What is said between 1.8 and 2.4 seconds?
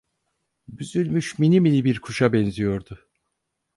bir kuşa